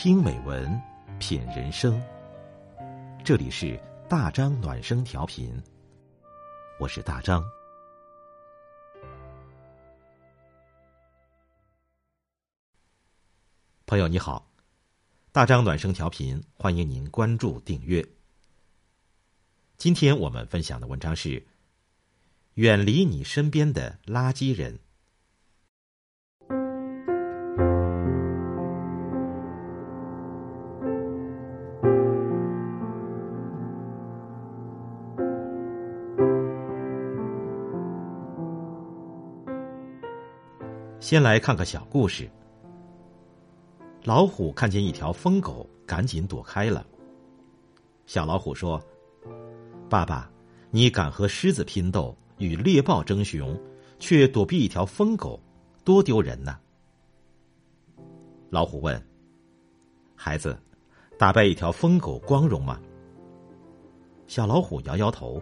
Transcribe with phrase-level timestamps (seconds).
[0.00, 0.80] 听美文，
[1.18, 2.00] 品人生。
[3.24, 3.76] 这里是
[4.08, 5.60] 大张暖声调频，
[6.78, 7.42] 我是大张。
[13.86, 14.48] 朋友你好，
[15.32, 18.06] 大张暖声调频，欢迎您关注订阅。
[19.78, 21.44] 今天我们分享的文章是：
[22.54, 24.78] 远离你身边的垃圾人。
[41.00, 42.28] 先来看个小故事。
[44.02, 46.84] 老虎看见一条疯狗，赶紧躲开了。
[48.06, 48.82] 小老虎说
[49.88, 50.28] ：“爸爸，
[50.70, 53.56] 你敢和狮子拼斗，与猎豹争雄，
[54.00, 55.40] 却躲避一条疯狗，
[55.84, 56.58] 多丢人呐！”
[58.50, 59.00] 老虎问
[60.16, 60.58] ：“孩子，
[61.16, 62.80] 打败一条疯狗光荣吗？”
[64.26, 65.40] 小老虎摇摇头：“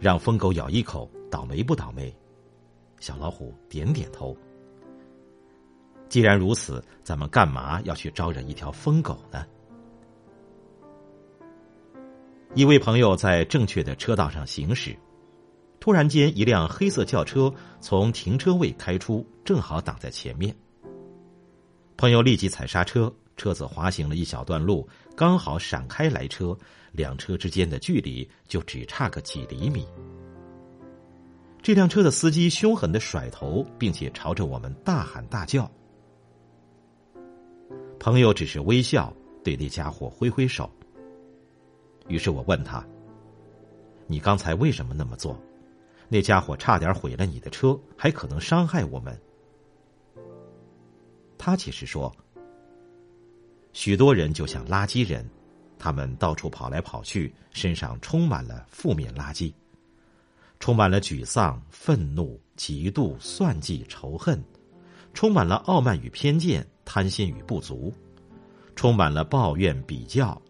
[0.00, 2.12] 让疯狗咬一口，倒霉不倒霉？”
[3.00, 4.36] 小老虎点点头。
[6.08, 9.44] 既然如此，咱们干嘛要去招惹一条疯狗呢？
[12.54, 14.96] 一位朋友在正确的车道上行驶，
[15.78, 20.56] 突然间，一辆黑色轿车从停车位开出，正好挡在前面。
[21.98, 26.56] 朋友立即踩刹车，车子滑行了一小段路，刚好闪开来车，
[26.92, 29.86] 两车之间的距离就只差个几厘米。
[31.62, 35.70] 这辆车的司机凶狠的甩头，并且朝着我们大喊大叫。
[37.98, 39.12] 朋友只是微笑，
[39.44, 40.70] 对那家伙挥挥手。
[42.06, 42.86] 于是我问他
[44.06, 45.38] ：“你刚才为什么那么做？
[46.08, 49.20] 那家伙差点毁了你的车，还可能伤害我们。”
[51.36, 52.10] 他解释说
[53.74, 55.28] ：“许多人就像垃圾人，
[55.78, 59.52] 他们到处跑来跑去，身上充满了负面垃圾。”
[60.60, 64.42] 充满了沮丧、愤怒、嫉妒、算计、仇恨，
[65.14, 67.92] 充满了傲慢与偏见、贪心与不足，
[68.74, 70.40] 充满了抱怨、比较，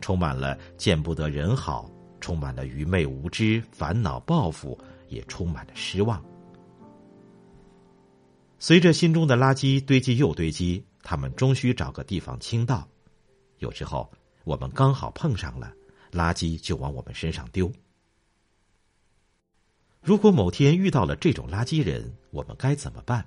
[0.00, 6.24] 充满了见不得人好，充满了愚昧无知、烦恼、报复，也充满了失望。
[8.60, 12.86] 随着心中的垃圾堆积又堆积，他们终需找个地方倾倒。
[13.58, 14.10] 有时候，
[14.44, 15.72] 我们刚好碰上了，
[16.12, 17.70] 垃圾就往我们身上丢。
[20.08, 23.22] 如果某天遇到了这种垃圾人，我们该怎么办？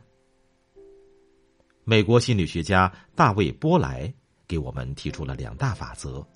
[1.84, 4.12] 美国心理学家大卫·波莱
[4.48, 6.28] 给我们提出了两大法则。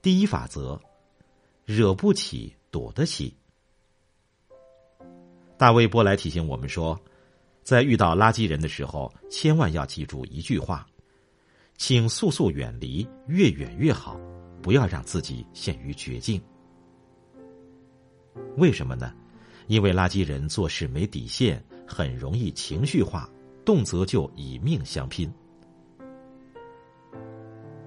[0.00, 0.80] 第一法则：
[1.66, 3.36] 惹不起，躲得起。
[5.58, 6.98] 大卫·波莱提醒我们说，
[7.62, 10.86] 在遇到垃圾人的时候，千万要记住一句话：
[11.76, 14.18] 请速速远离，越远越好，
[14.62, 16.40] 不要让自己陷于绝境。
[18.56, 19.12] 为什么呢？
[19.66, 23.30] 因为垃圾人做事没底线，很容易情绪化，
[23.64, 25.32] 动辄就以命相拼。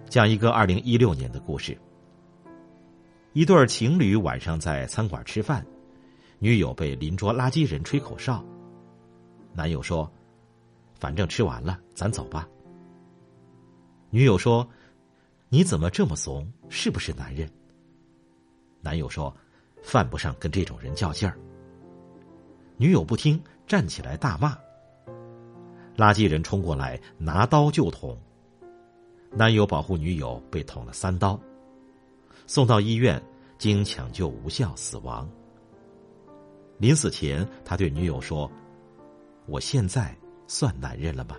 [0.07, 1.77] 讲一个二零一六年的故事：
[3.33, 5.65] 一对情侣晚上在餐馆吃饭，
[6.39, 8.41] 女友被邻桌垃圾人吹口哨，
[9.53, 10.09] 男友说
[10.95, 12.47] ：“反正吃完了，咱走吧。”
[14.09, 14.65] 女友说
[15.49, 16.49] ：“你怎么这么怂？
[16.69, 17.49] 是不是男人？”
[18.79, 19.35] 男友说。
[19.83, 21.37] 犯不上跟这种人较劲儿。
[22.77, 24.57] 女友不听，站起来大骂。
[25.95, 28.17] 垃圾人冲过来，拿刀就捅。
[29.31, 31.39] 男友保护女友，被捅了三刀，
[32.47, 33.21] 送到医院，
[33.59, 35.29] 经抢救无效死亡。
[36.79, 38.49] 临死前，他对女友说
[39.45, 40.15] ：“我现在
[40.47, 41.35] 算男人了吗？”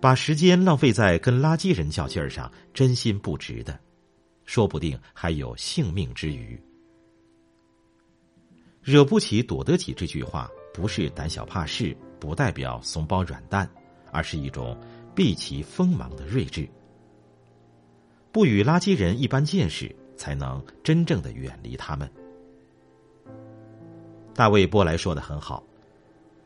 [0.00, 3.78] 把时间浪费在跟垃圾人较劲儿上，真心不值得。
[4.48, 6.58] 说不定还有性命之余。
[8.82, 9.92] 惹不起，躲得起。
[9.92, 13.68] 这句话不是胆小怕事，不代表怂包软蛋，
[14.10, 14.74] 而是一种
[15.14, 16.66] 避其锋芒的睿智。
[18.32, 22.10] 不与垃圾人一般见识，才能真正的远离他们。
[24.32, 25.62] 大卫·波莱说的很好：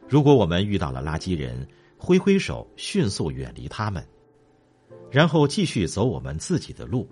[0.09, 1.65] 如果我们遇到了垃圾人，
[1.97, 4.05] 挥挥手，迅速远离他们，
[5.09, 7.09] 然后继续走我们自己的路。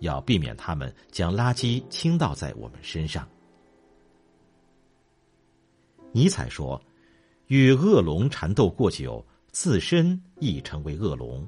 [0.00, 3.26] 要避免他们将垃圾倾倒在我们身上。
[6.12, 6.80] 尼采说
[7.46, 11.46] ：“与恶龙缠斗过久，自身亦成为恶龙；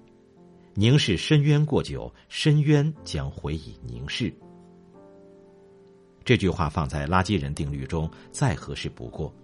[0.75, 4.33] 凝视深渊过久，深渊将回以凝视。”
[6.25, 9.35] 这句话放在垃圾人定律中再合适不过。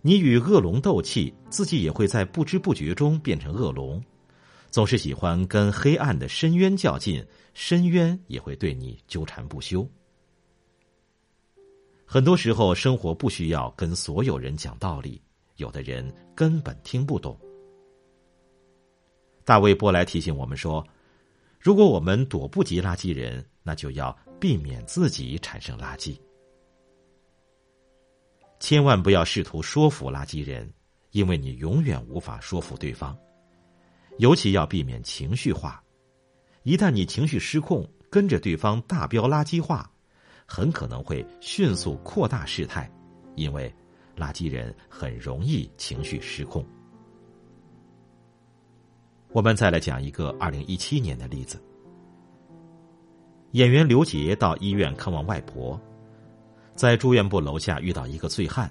[0.00, 4.02] 你与恶龙斗气，自己也会在不知不觉中变成恶龙。
[4.70, 7.24] 总是喜欢跟黑暗的深渊较劲，
[7.54, 9.88] 深渊也会对你纠缠不休。
[12.04, 15.20] 很多时候，生活不需要跟所有人讲道理，
[15.56, 17.38] 有的人根本听不懂。
[19.44, 20.86] 大卫·波莱提醒我们说
[21.58, 26.18] ：“如果我们躲不及垃圾人，那就要避免自己产生垃圾。
[28.60, 30.70] 千万不要试图说服垃圾人，
[31.12, 33.16] 因为你永远无法说服对方。
[34.18, 35.82] 尤其要避免情绪化，
[36.62, 39.90] 一旦你情绪失控，跟着对方大飙垃圾话。”
[40.50, 42.90] 很可能会迅速扩大事态，
[43.34, 43.70] 因为
[44.16, 46.64] 垃圾人很容易情绪失控。
[49.30, 51.62] 我们再来讲一个二零一七年的例子：
[53.50, 55.78] 演员刘杰到医院看望外婆，
[56.74, 58.70] 在住院部楼下遇到一个醉汉，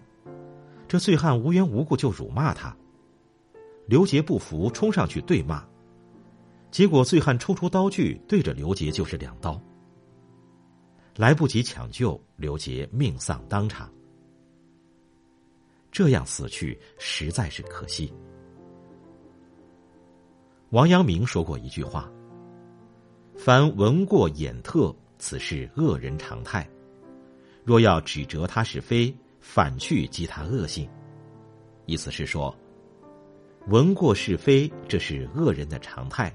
[0.88, 2.76] 这醉汉无缘无故就辱骂他，
[3.88, 5.66] 刘杰不服，冲上去对骂，
[6.70, 9.60] 结果醉汉抽出刀具对着刘杰就是两刀。
[11.16, 13.92] 来不及抢救，刘杰命丧当场。
[15.90, 18.14] 这样死去实在是可惜。
[20.72, 22.12] 王阳明说过一句话
[23.36, 26.70] ：“凡闻过眼特，此是恶人常态。
[27.64, 30.88] 若要指责他是非，反去激他恶性。”
[31.88, 32.54] 意思是说，
[33.70, 36.34] 闻过是非，这是恶人的常态。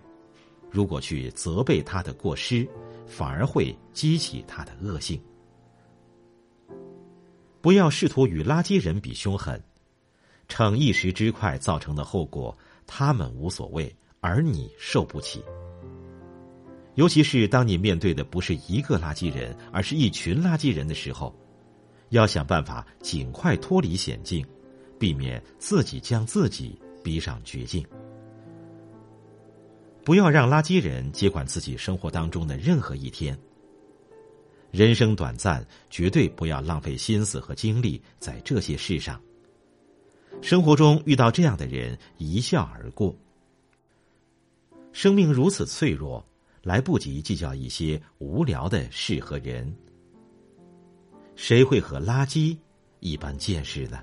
[0.71, 2.69] 如果去责备他的过失，
[3.07, 5.19] 反而会激起他的恶性。
[7.63, 9.59] 不要试图与垃圾人比凶狠，
[10.47, 12.55] 逞一时之快造成的后果，
[12.87, 15.43] 他们无所谓，而你受不起。
[16.97, 21.35] 尤其是当你面对的不是一个垃圾人，而是一群垃圾人的时候，
[22.11, 24.45] 要想办法尽快脱离险境，
[24.99, 27.87] 避免自己将自己逼上绝境。
[30.05, 33.39] 不要让垃圾人接管自己生活当中的任何一天。
[34.71, 39.21] 人生短暂，绝对不要浪费心思和精力在这些事上。
[40.41, 43.15] 生活中遇到这样的人，一笑而过。
[44.93, 46.27] 生命如此脆弱，
[46.63, 49.73] 来不及计较一些无聊的事和人。
[51.37, 52.57] 谁会和垃圾
[53.01, 54.03] 一般见识呢？